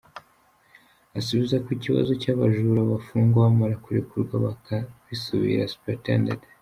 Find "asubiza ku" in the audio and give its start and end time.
1.19-1.71